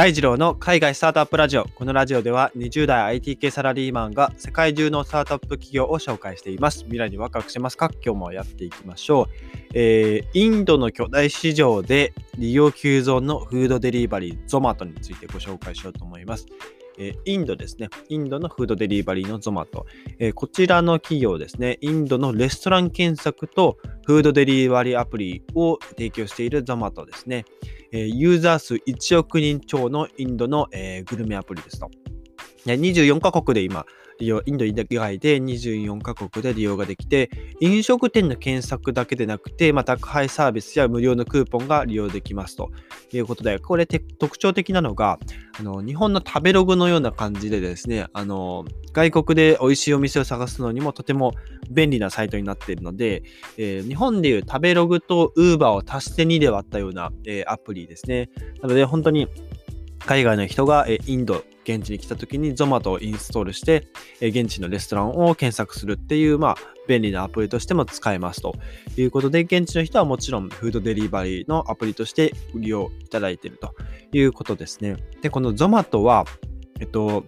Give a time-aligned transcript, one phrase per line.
[0.00, 1.66] 大二郎の海外スタートアップラジオ。
[1.74, 6.84] このラジオでは20代 IT 系サラリーマンが世界中のスタートアップ企業を紹介しています。
[6.84, 7.90] 未来にワクワクしますか？
[8.02, 9.26] 今日もやっていきましょう、
[9.74, 16.46] えー、インドの巨大市場で利用急増のフードデリバリーゾマトについてご紹介しようと思います。
[17.00, 17.88] えインドですね。
[18.10, 19.86] インドのフードデリバリーのゾマト。
[20.18, 27.46] えこちらの企業ですね、インドのレストラン検索とフードデリバリーアプリを提供しているゾマトですね。
[27.92, 31.90] えユーザー数1億人超のインドの、えグルメアプリですと。
[32.66, 33.86] 24カ国で今、
[34.20, 42.70] 利用、インド以外で24カ国で利用ができて、飲食店の検索だけでなくて、まあ、宅配サービスや無料のクーポンが利用できますと
[43.12, 45.18] いうことで、これ特徴的なのが、
[45.58, 51.32] あの日本の食べログのような感じでですね、あの外国で美味しいお店を探すのにもとても
[51.70, 53.22] 便利なサイトになっているので、
[53.56, 58.28] えー、日本でいう食べログと Uber を足して2で割ったような、えー、アプリですね。
[58.60, 59.28] なので本当に
[60.06, 63.86] 海外の人がインド、現地に来た時にゾマトをインストールして、
[64.20, 66.56] 現地のレストランを検索するっていう、まあ、
[66.88, 68.54] 便利なアプリとしても使えますと
[68.96, 73.74] いうことで、現地の人はもちろんフードデリバリーのアプリとして利用いただいていると
[74.12, 74.96] いうことですね。
[75.22, 76.24] で、このゾマトは、
[76.80, 77.24] えっと、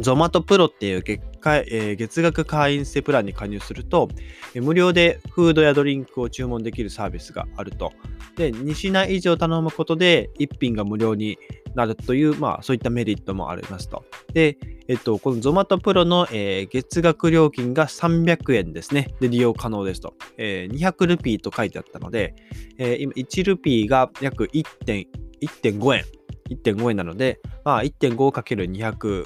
[0.00, 1.20] ゾマトプロっていう月、
[1.56, 4.08] えー、月額会員制プランに加入すると、
[4.54, 7.92] え、無料でフードやドリンクを注文できるサービスがあると。
[8.36, 11.38] で、2品以上頼むことで1品が無料に
[11.74, 14.04] なるという、まあ、そういったメリットもありますと。
[14.32, 19.08] で、えっと、このゾマトプロの、えー、月額料金が300円ですね。
[19.20, 20.14] で、利用可能ですと。
[20.38, 22.34] えー、200ルピーと書いてあったので、
[22.78, 26.04] えー、今、1ルピーが約1.5円。
[26.50, 29.24] 1.5円なので、まあ、1.5×200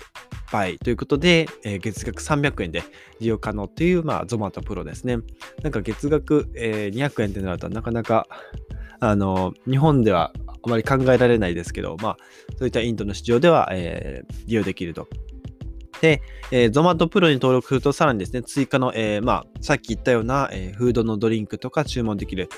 [0.52, 2.84] 倍ということで、えー、月額300円で
[3.20, 5.16] 利用可能という、まあ、ゾマトプロですね。
[5.62, 8.28] なんか月額、えー、200円ってなるとなかなか、
[9.00, 12.16] あの、日本ではあまり考えられないですけど、まあ、
[12.58, 15.08] そういったインドの市場では、えー、利用できると。
[16.02, 22.48] で、えー、ゾマトプロに登録するとさらにですね、追加の、えー、まあ、さっき言ったような、えー、フードのドリンクとか注文できる、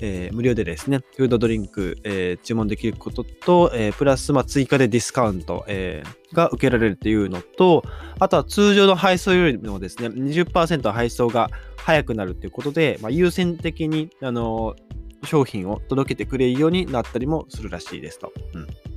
[0.00, 7.82] えー、無料でですね、フードドリンク、えー、注文できることと、えー、プラス、まあ、追加でディスカウント、え、が受けられるというのと、
[8.18, 14.76] あとは通常の配送よりもですね、20%配送が早くなるということで、まあ、優先的に、あの
[15.24, 18.32] 商品を届けてくれるようになったりもするらしいですと。
[18.54, 18.87] うん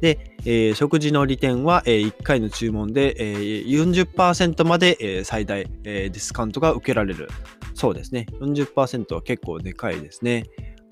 [0.00, 7.28] で、えー、食事の利点は、えー、1回の注文で、えー、40%まで、えー、最大、えー、ディスカウントが受けられる
[7.74, 8.26] そうですね。
[8.40, 10.44] 40%は結構でかいですね。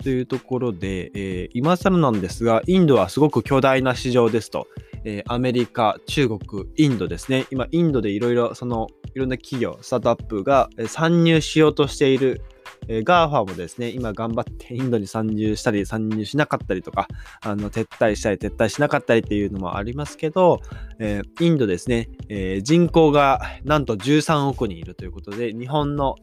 [0.03, 4.67] というところで、えー、今更なんですが、インドはすごく巨大な市場ですと。
[5.05, 6.39] えー、アメリカ、中国、
[6.75, 7.45] インドですね。
[7.51, 12.41] 今、インドでいろいろ、その、いろんな企業、スタートアップが参入しようとしている
[12.87, 17.07] えー、GAFA もですね、今頑張ってインドに参入したり、参入しなかったりとか、
[17.41, 20.61] あの撤退したり、撤退しなかったりっていうのもありますけど、
[20.99, 26.15] えー、インドですね、えー、人口がなんと13億人いるということで、日本の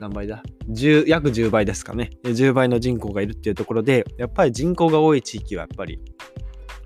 [0.00, 0.42] 何倍だ？
[1.06, 2.10] 約10倍ですかね。
[2.22, 6.00] 10倍の人口がいるっていうところで、やっぱり人口が多い地域はやっぱり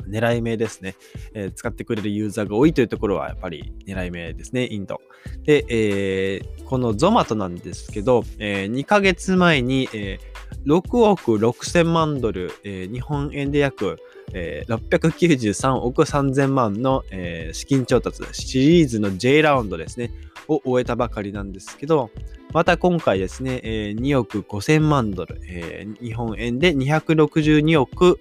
[0.09, 0.95] 狙い目ですね、
[1.35, 5.01] えー、使ってくれるユーザーが多いというところはやっぱり狙い目ですね、インド。
[5.45, 13.99] で、えー、このゾマトなんですけど、えー、2ヶ月前に、えー、6億6000万ドル、えー、日本円で約
[14.35, 20.11] えー、693億3000万の、えー、資金調達、シリーズの J ラウンドですね、
[20.49, 22.11] を終えたばかりなんですけど、
[22.53, 28.21] また今回ですね、えー、2億5000万ドル、えー、日本円で262億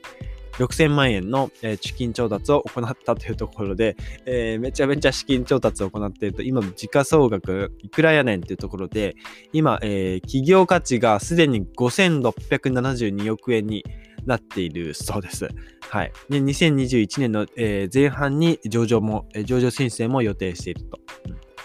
[0.58, 3.96] 6000万円の、えー、資金調達を行ったというところで、
[4.26, 9.16] えー、めちゃめちゃ資金調達を行っていると、今の時価総額いくらやねんというところで、
[9.54, 13.84] 今、えー、企業価値がすでに5672億円に
[14.26, 15.48] なっているそうです。
[15.90, 16.12] はい。
[16.30, 21.00] で、2021年の、えー、前半に上場も、上場申請も予定していると、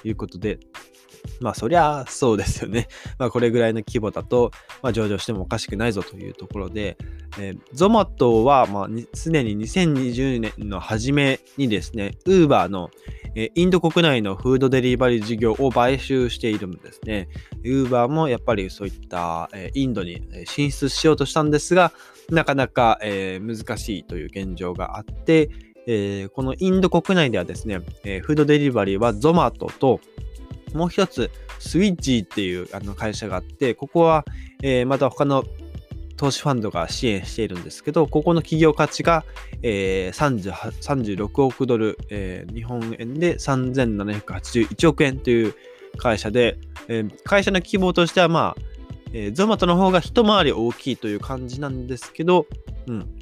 [0.05, 0.59] いうことで、
[1.41, 2.89] まあそりゃそうですよね。
[3.19, 4.51] まあこれぐらいの規模だと、
[4.83, 6.97] まあ、上場してもおかしくないぞというところで、
[7.39, 12.91] えー、ゾマトは、まあ、すでに2020年の初めにですね、ウーバーの、
[13.35, 17.29] えー、インド国内のフードデリバリー事業を買収しているんですね。
[17.65, 21.93] ウーバーもやっぱりそういった、えー、インドに進出しようとしたんですが、
[22.31, 25.51] なかなか、えー、難しいという現状があって、
[25.87, 30.01] えー、このインド国内ではですね、えー、フードデリバリーはゾマトと、
[30.75, 34.25] もう一つ、スイッチっていうあの会社があって、ここは、
[34.63, 35.45] えー、また他の
[36.17, 39.25] 投資ファンドが支援しているんですけど、ここの企業価値が、
[39.63, 45.55] えー、36億ドル、えー、日本円で3781億円という
[45.99, 46.59] 会社で、
[46.89, 48.63] えー、会社の規模としては、まあ、
[49.13, 52.47] えー、ゾマトの方が一回り大きいという感じなんですけど、
[52.87, 53.16] うん。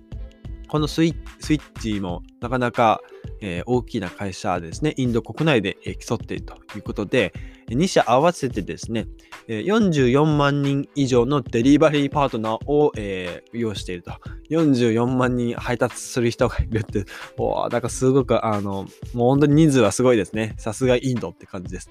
[0.68, 3.00] このスイッチもなかなか、
[3.40, 7.32] えー、大きな会社ですね、インド国内で、えー、競っているということで、
[7.68, 9.06] 2社合わせてですね、
[9.48, 14.12] えー、44万人以上のデリバリーパートナーを、えー、用していると。
[14.50, 17.04] 44万人配達する人がいるって、
[17.38, 20.54] おなんかすごく、あの、もう本当に人数はすごいですね。
[20.58, 21.90] さすがインドって感じです。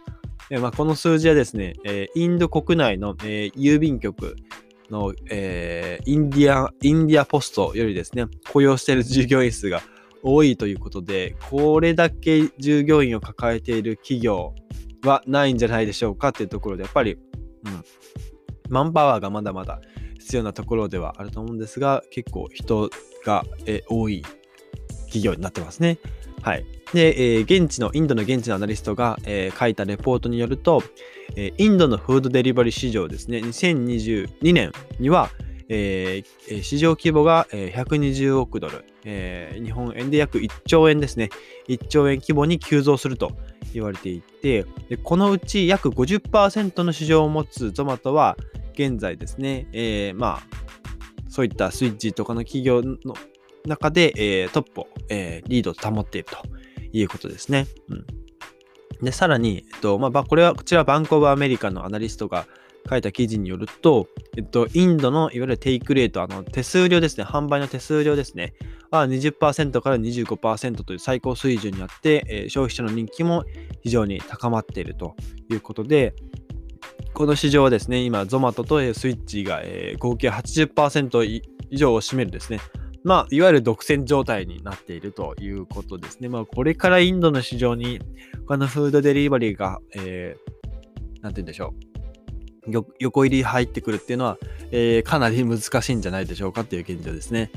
[0.52, 1.74] まあ、この数字はですね、
[2.16, 4.36] インド国内の、郵便局
[4.94, 9.82] の、えー、インディア、インディアポストよりですね、雇用している従業員数が
[10.22, 14.54] 多いということで、これだけ従業員を抱えている企業
[15.04, 17.20] はないんじゃないでしょうかっていうところで、やっぱり、うん、
[18.70, 19.82] マンパワーがまだまだ
[20.20, 22.90] 必要なところではあると思うんですが、結構人
[23.26, 24.24] が、え多い
[25.06, 26.00] 企業になってますね。
[26.44, 26.66] はい。
[26.94, 30.84] で、えー、現地の、インドの現地のアナリストが、えー、書いたレポートによると、
[31.36, 35.30] えー、インドのフードデリバリー市場ですね、2022年には、
[35.70, 41.30] えー、市場規模が120億ドル、えー、日本円で約1兆円ですね、
[41.70, 43.32] 1兆円規模に急増すると
[43.74, 48.38] 言われていて、でこのうち約50%の市場を持つゾマトは、
[48.74, 50.44] 現在ですね、えー、まあ、
[51.30, 53.16] そういったスイッチとかの企業の
[53.66, 56.38] 中で、えー、トップを、えー、リードを保っていると
[56.92, 57.68] いうことですね。
[57.90, 58.06] うん、
[59.04, 62.48] で、さらに、えっと、まあ、これは、こちらバンコブアメリカのアナリストが
[62.90, 64.08] 書いた記事によると、
[64.38, 68.54] えっと、インドのいわゆるテイクレート、あの手数料ですね、販売の手数料ですね、
[68.92, 73.44] は20%から25%という最高水準にあって、えー、消費者の人気も
[73.82, 75.16] 非常に高まっていると
[75.50, 76.14] いうことで、
[77.14, 82.60] この市場はですね、今、ゾマトとスイッチが、えー、合計80%以上を占めるですね、
[83.04, 86.30] まあ、いわゆる独占状態になっているということですね。
[86.30, 88.00] まあ、これからインドの市場に
[88.48, 91.74] 他のフードデリバリーが、えー、なんて言うんでしょ
[92.68, 92.84] う。
[93.00, 94.38] 横入り入ってくるっていうのは、
[94.72, 97.52] えー、かなり難しいんじゃないでしょうかっていう現状ですね。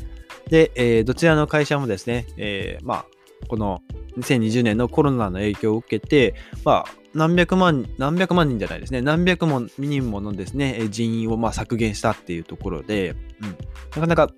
[0.51, 3.07] で、えー、どちらの会社もですね、えー、まあ、
[3.49, 3.83] この
[4.19, 6.35] 2020年のコロナの影響を受けて、
[6.65, 9.47] まあ、何百万、何百万人じゃないですね、何百
[9.79, 14.31] 人ものですね、人員をまあ削減したっていうところで、うん、なかなか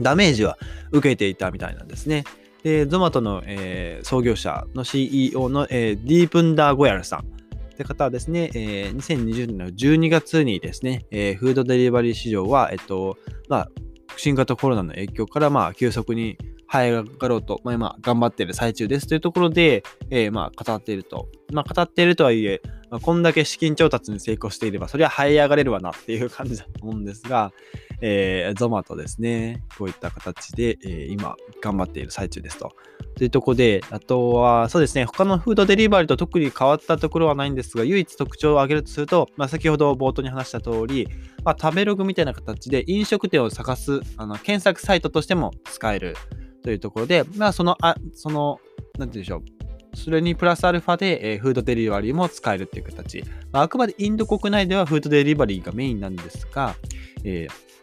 [0.00, 0.58] ダメージは
[0.92, 2.24] 受けていたみたいなんですね。
[2.62, 13.18] で、ゾマトの、えー、創業者の CEO の、えー、ディープンダー・ゴヤルさんって方はですね、えー、2020年の12月にですね、えー、フードデリバリー市場は、えっと、
[13.48, 13.68] まあ、
[14.16, 16.38] 新型コロナの影響から、まあ、急速に
[16.74, 21.28] 這い上がろうと、まあ、今、頑張っている最中ですというところで、えー、まあ、語っていると。
[21.52, 22.60] まあ、語っているとはいえ、
[22.90, 27.52] まあ、こんだけ資金調達に成功していれば、そりゃ這い上がれるわなっていう感じだと思うんですが、
[28.00, 29.62] えー、ゾマトですね。
[29.78, 32.72] こういった形で、えー、今、頑張っている最中ですと。
[33.16, 41.08] というところで、あとは、そうですね、他のフードデリバリーと特に変わったところはないんですが、唯一特徴を挙げるとすると、まあ、先ほど冒頭に話した通り、
[41.44, 46.16] まあ、食べログみたいな形で飲食店を探すあの検索サイトとしても使える
[46.64, 48.58] というところで、まあ、その、あその、
[48.98, 49.96] なんて言うんでしょう。
[49.96, 53.22] それにプラスアルファで、えー、フードデリバリーも使えるっていう形。
[53.52, 56.74] まあ、あくまでインド国内ではフードデリバリーがメインなんですが、
[57.22, 57.74] えー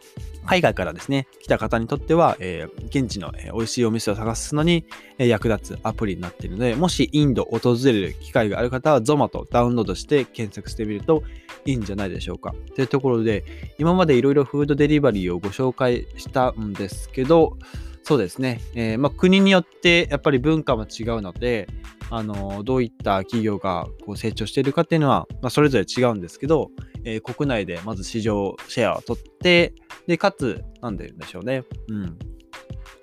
[0.44, 4.84] 海外からですね、来た方にとっては、えー、現地の、えー、美味しいお店を探すのに、
[5.18, 11.22] えー、役立つアプリになっているので、もしインドを訪れる機会がある方は、ゾマトダウンロードして検索してみると
[11.64, 12.54] いいんじゃないでしょうか。
[12.74, 13.44] というところで、
[13.78, 17.56] 今までいろいろフードデリバリーをご紹介したんですけど、
[18.04, 18.60] そうですね。
[18.74, 21.68] えー、まあ、国によってやっぱり文化も違うので、
[22.10, 26.70] あのどういった企業がこう成長しているかっていうのは、まあ、それぞれ違うんですけど、
[27.04, 29.74] えー、国内でまず市場シェアを取って、
[30.06, 31.64] で、かつ、何て言うんでしょうね。
[31.88, 32.18] うん。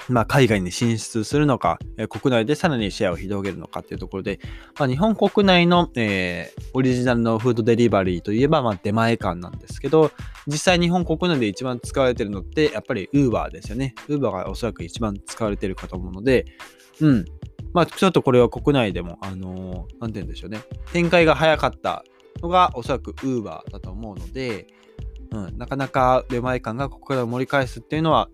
[0.10, 4.40] まあ、海外に進出するのか、え、国内でさらにシェアを広げるのかっていうところで、
[4.78, 10.12] まあ、日本国内の、えー、オリジナルのフードデリバリーといえば、まあ、出前館なんですけど、
[10.48, 13.94] 実際日本国内で一番使われてるのって、やっぱり Uber ですよね。
[14.08, 16.46] Uber がおそらく一番使われてるかと思うので、
[17.02, 17.26] うん。
[17.72, 20.62] まあ、ちょっとこれは国内でも、あのー、なんて言うんでしょうね。
[20.92, 22.04] 展開が早かった
[22.42, 24.68] のがおそらく Uber だと思うので、
[25.32, 28.30] うん、なかなか出前感がここから盛り返すっていうのは、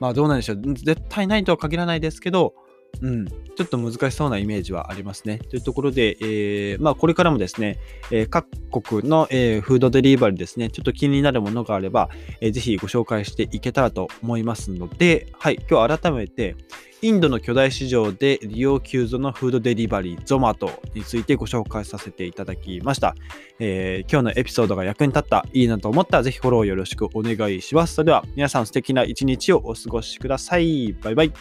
[0.00, 0.60] まあどうなんでしょう。
[0.74, 2.54] 絶対ないとは限らないですけど、
[3.02, 5.38] うん、ちょっと難しそうなイメージはありますね。
[5.38, 7.78] というところで、えー、まあこれからもですね、
[8.10, 8.46] えー、各
[8.82, 16.56] 国の、えー、フードデリバリーですね、ちょっと気になるものがあれば、えー、ぜひご紹介していけたらと思いますので、はい、今日改めて、
[17.02, 23.14] インドの巨大市場で利用急増のフードデリバリー、ゾマトについてご紹介させていただきました。
[23.58, 27.94] えー、今日のエピソードが役に立った、いいなと思ったらぜひフォローよろしくお願いします。
[27.94, 30.92] それでは皆さん素敵な一日をお過ごしください。
[30.92, 31.32] バイバイ。